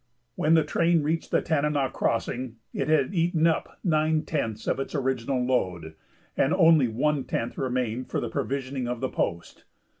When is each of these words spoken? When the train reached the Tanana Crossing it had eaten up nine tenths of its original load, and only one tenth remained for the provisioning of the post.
When 0.33 0.55
the 0.55 0.63
train 0.63 1.03
reached 1.03 1.29
the 1.29 1.43
Tanana 1.43 1.91
Crossing 1.93 2.55
it 2.73 2.87
had 2.87 3.13
eaten 3.13 3.45
up 3.45 3.77
nine 3.83 4.23
tenths 4.23 4.65
of 4.65 4.79
its 4.79 4.95
original 4.95 5.45
load, 5.45 5.93
and 6.35 6.55
only 6.55 6.87
one 6.87 7.23
tenth 7.23 7.55
remained 7.55 8.09
for 8.09 8.19
the 8.19 8.27
provisioning 8.27 8.87
of 8.87 8.99
the 8.99 9.09
post. 9.09 9.63